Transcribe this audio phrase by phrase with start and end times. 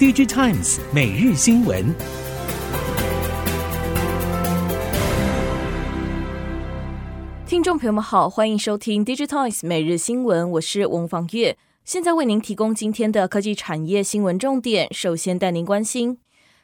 [0.00, 1.94] DigiTimes 每日新闻，
[7.46, 14.88] 听众朋友们好，欢迎收听 DigiTimes 每日新闻，我是翁方月，现在为您提供今天的科技产业新闻重点。
[14.90, 16.16] 首先带您关心，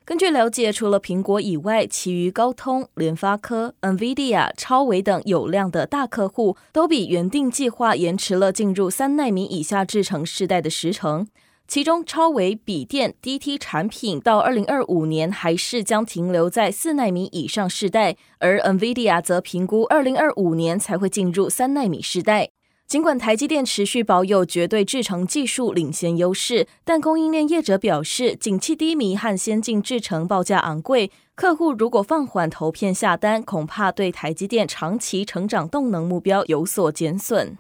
[0.07, 11.27] 根据了解，除了苹果以外，其余高通、联发科、NVIDIA、超微等有量的大客户，都比原定计划延迟了进入三纳米以下制程世代的时程。
[11.69, 22.51] 其中，超微笔电 DT 产品到二零二五年还是将停留在四奈米以上世代，而 NVIDIA 则评估二零二五年才会进入三奈米世代。
[22.87, 37.59] 尽管台积电持续保有绝对制程技术领先优势，但供应链业者表示，景气低迷和先进制程报价昂贵，客户如果放缓投片下单，恐怕对台积电长期成长动能目标有所减损。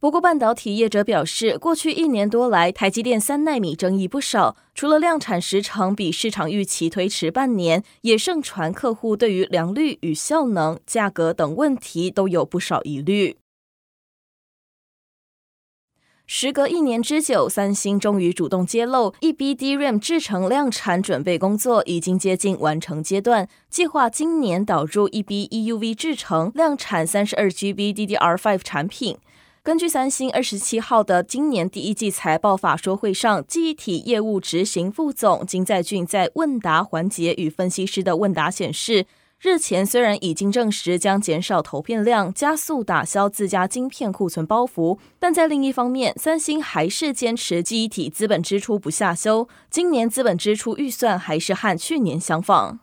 [0.00, 4.56] 不过，半导体业者表示，过去一年多来，台积电三纳米争议不少。
[4.72, 13.38] 除了量产时程比市场预期推迟半年，也盛传客户对于良率与效能、价格等问题都有不少疑虑。
[16.30, 29.18] 时隔一年之久，三星终于主动揭露，E B D R A M 制程量产准备工作已经接近完成阶段，计划今年导入 E B E U V 制程，量产三十二 GB DDR5 产品。
[29.62, 39.04] 根据三星二十七号的今年第一季财报法说会上，记忆体业务执行副总金在俊在问答环节与分析师的问答显示，
[39.40, 52.80] 日前虽然已经证实将减少投片量，加速打消自家晶片库存包袱，但在另一方面，三星还是坚持记忆体资本支出不下修，今年资本支出预算还是和去年相仿。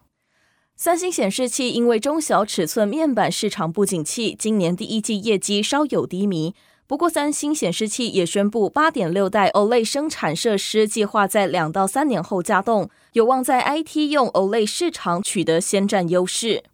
[0.78, 6.54] 三星显示器因为中小尺寸面板市场不景气，今年第一季业绩稍有低迷。
[6.86, 16.66] 不过，三星显示器也宣布，八点六代 OLED 生产设施计划在两到三年后加动，有望在 IT 用 OLED 市场取得先占优势。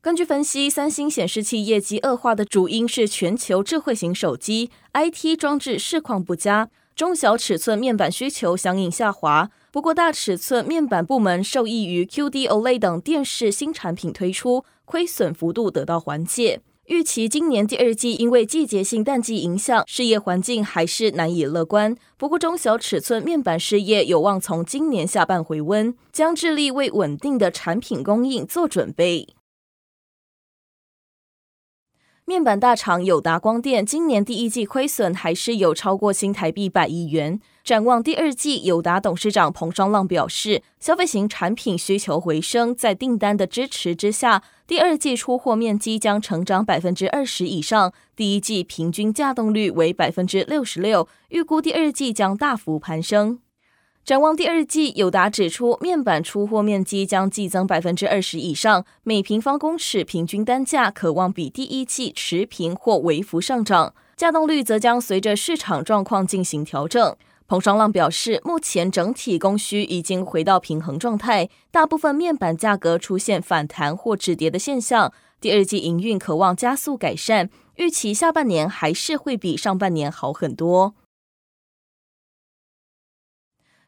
[0.00, 9.50] 根据分析，三星显示器业绩恶化的主因是全球智慧型手机 IT 装置市况不佳，中小尺寸面板需求相应下滑。
[9.70, 16.60] 不过，大尺寸面板部门受益于 QD OLED 等电视新产品推出，亏损幅度得到缓解。
[16.86, 21.96] 预期今年第二季因为季节性淡季影响，事业环境还是难以乐观。
[22.18, 29.28] 不过，中小尺寸面板事业有望从今年下半回温，将致力为稳定的产品供应做准备。
[32.32, 37.38] 面板大厂友达光电今年第一季亏损还是有超过新台币百亿元。
[37.62, 47.92] 展望第二季，友达董事长彭双浪表示，消费型产品需求回升，在订单的支持之下，第二季出货面积将成长百分之二十以上。
[48.16, 53.40] 第一季平均稼动率为百分之六十六，预估第二季将大幅攀升。
[54.04, 67.16] 展望第二季，友达指出，面板出货面积将季增百分之二十以上，每平方公尺平均单价可望比第一季持平或微幅上涨，价动率则将随着市场状况进行调整。
[67.46, 75.12] 彭双浪表示，目前整体供需已经回到平衡状态，大部分面板价格出现反弹或止跌的现象。
[75.40, 80.94] 第二季营运可望加速改善，预期下半年还是会比上半年好很多。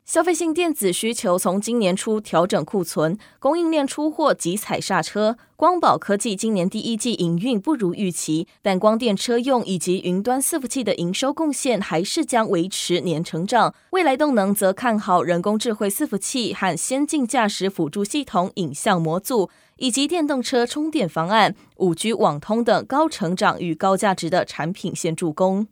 [0.04, 5.38] 消费性电子需求从今年初调整库存，供应链出货急踩刹车。
[5.56, 13.74] 光宝科技今年第一季营运不如预期，但光电车用以及云端伺服器的营收贡献还是将维持年成长。
[13.92, 19.48] 未来动能则看好人工智慧伺服器和先进驾驶辅助系统影像模组，
[19.78, 25.66] 以及电动车充电方案、五 G 网通等高成长与高价值的产品线助攻。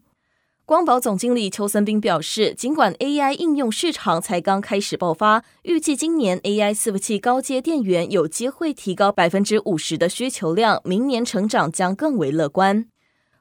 [0.65, 12.87] 光宝总经理邱森斌表示，尽管 AI 应用市场才刚开始爆发，预计今年 AI 伺服器高阶电源有机会提高百分之五十的需求量，明年成长将更为乐观。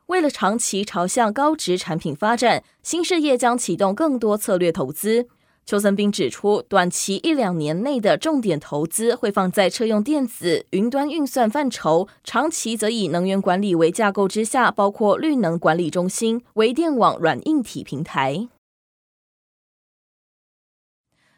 [0.07, 5.27] 为了长期朝向高值产品发展，新事业将启动更多策略投资。
[5.65, 18.49] 邱森斌指出，短期一两年内的重点投资会放在车用电子、云端运算范畴；长期则以能源管理为架构之下，包括绿能管理中心、微电网软硬体平台。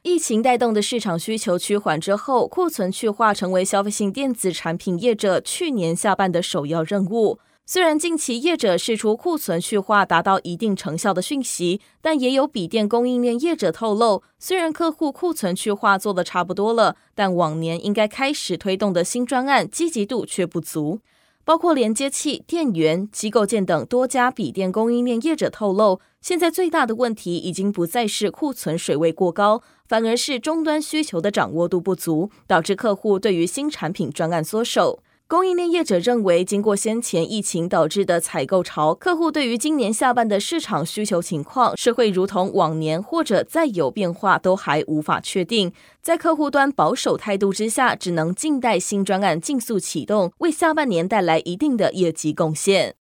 [0.02, 7.40] 疫情带动的市场需求趋缓之后，库存去化成为消费性电子产品业者去年下半的首要任务。
[7.66, 21.00] 虽然近期业者释出库存去化达到一定成效的讯息，但也有笔电供应链业者透露，虽然客户库存去化做得差不多了，但往年应该开始推动的新专案积极度却不足。
[21.46, 35.00] 包括连接器、电源、机构件等多家笔电供应链业者透露，现在最大的问题已经不再是库存水位过高，反而是终端需求的掌握度不足，导致客户对于新产品专案缩手。
[35.28, 45.74] 供应链业者认为，经过先前疫情导致的采购潮，客户对于今年下半的市场需求情况是会如同往年，或者再有变化都还无法确定。
[46.02, 52.96] 在客户端保守态度之下，只能静待新专案尽速启动，为下半年带来一定的业绩贡献。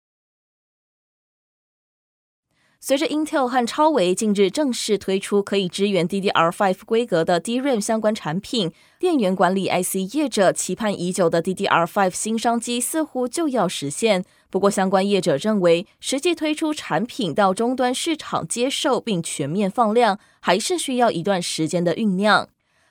[2.84, 14.25] 随着 Intel 和超维近日正式推出可以支援 DDR5 规格的 DRAM 相关产品，电源管理 IC 业者期盼已久的 DDR5 新商机似乎就要实现。
[14.50, 22.49] 不过，相关业者认为，实际推出产品到终端市场接受并全面放量，还是需要一段时间的酝酿。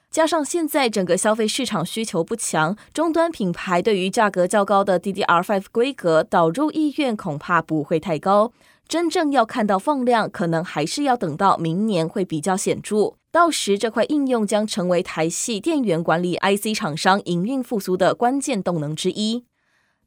[0.10, 8.54] 加上现在整个消费市场需求不强，终端品牌对于价格较高的 DDR5 规格导入意愿恐怕不会太高。
[8.88, 13.14] 真正要看到放量，可能还是要等到明年会比较显著。
[13.32, 19.46] 到时，这块应用将成为台系电源管理 IC 厂商营运复苏的关键动能之一。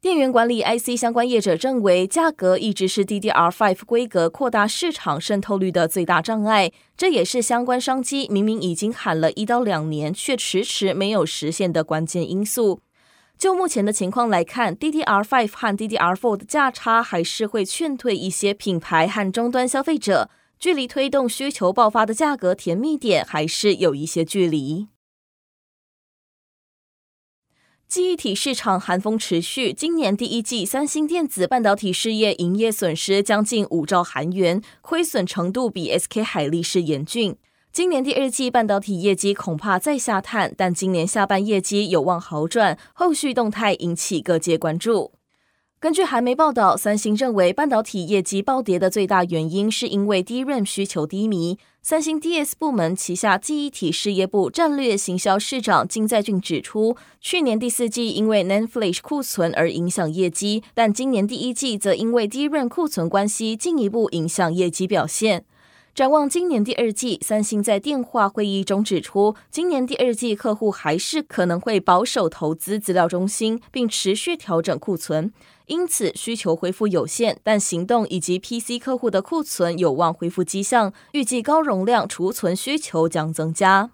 [0.03, 12.81] 电源管理 IC 相关业者认为，价格一直是 DDR5 规格扩大市场渗透率的最大障碍，这也是相关商机明明已经喊了一到两年，却迟迟没有实现的关键因素。
[13.45, 24.89] 就目前的情况来看，DDR5 和 DDR4 的价差还是会劝退一些品牌和终端消费者，距离推动需求爆发的价格甜蜜点还是有一些距离。
[27.87, 37.37] 记忆体市场寒风持续，今年第一季三星电子半导体事业营业损失将近五兆韩元，亏损程度比 SK 海力士严峻。
[37.75, 45.11] 今年第二季半导体业绩恐怕再下探，但今年下半业绩有望好转，后续动态引起各界关注。
[45.81, 51.59] 根据韩媒报道，三星认为半导体业绩暴跌的最大原因是因为 DRAM 需求低迷。
[51.83, 65.45] 三星 DS 部门旗下记忆体事业部战略行销室长金在俊指出，去年第四季因为 NAND Flash 库存而影响业绩，但今年第一季则因为 DRAM 库存关系进一步影响业绩表现。
[65.95, 75.33] 展望今年第二季，三星在电话会议中指出，今年第二季客户还是可能会保守投资资料中心，并持续调整库存，
[75.67, 83.91] 因此需求恢复有限，但行动以及 PC 客户的库存有望恢复迹象，预计高容量储存需求将增加。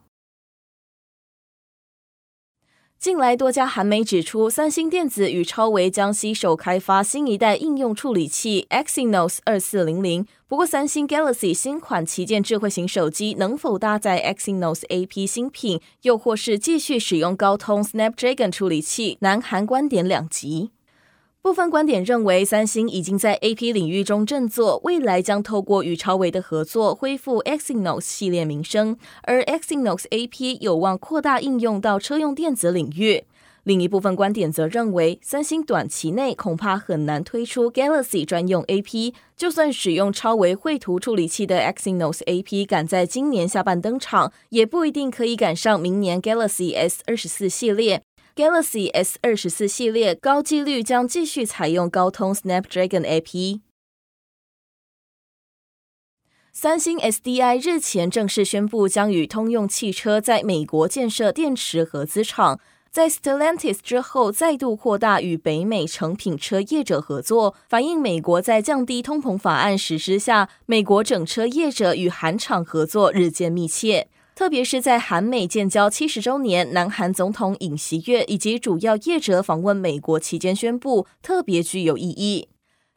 [3.01, 10.27] 近来多家韩媒指出，三星电子与超维将携手开发新一代应用处理器 Exynos 二四零零。
[10.47, 20.69] 不过，三星 Galaxy 新款旗舰智慧型手机能否搭载 Exynos AP 新品，又或是继续使用高通 Snapdragon 处理器，南韩观点两极。
[21.43, 28.99] 部分观点认为，三星已经在 AP 领域中振作，未来将透过与超微的合作，恢复 Exynos 系列名声。
[29.23, 33.25] 而 Exynos AP 有望扩大应用到车用电子领域。
[33.65, 48.03] 另一部分观点则认为，三星短期内恐怕很难推出 Galaxy 专用 AP，就算使用超微绘图处理器的 Exynos AP 赶在今年下半登场，也不一定可以赶上明年 Galaxy S 二十四系列。
[48.41, 53.61] Galaxy S 二十四系列高几率将继续采用高通 Snapdragon AP。
[56.51, 62.59] 三星 SDI 日前正式宣布，将与通用汽车在美国建设电池合资厂，
[62.91, 74.09] 在 Stellantis 之后再度扩大与北美成品车业者合作，反映美国在降低通膨法案实施下，美国整车业者与韩厂合作日渐密切。
[74.41, 82.49] 特别是在韩美建交七十周年，南韩总统尹锡悦以及主要业者访问美国期间宣布，特别具有意义。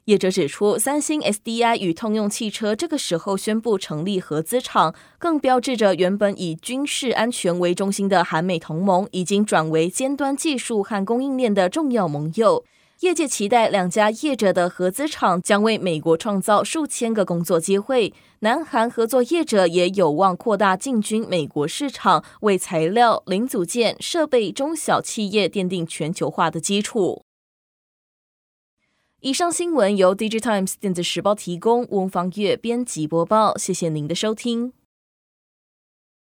[0.06, 12.64] 业者指出，三星 SDI 与通用汽车这个时候宣布成立合资厂，更标志着原本以军事安全为中心的韩美同盟，已经转为尖端技术和供应链的重要盟友。
[13.00, 18.14] 业界期待两家业者的合资厂将为美国创造数千个工作机会。
[18.40, 27.24] 南韩合作业者也有望扩大进军美国市场，为材料、零组件、设备中小企业奠定全球化的基础。
[29.20, 33.58] 以上新闻由 DigiTimes 电子时报提供，翁方月编辑播报。
[33.58, 34.74] 谢谢您的收听。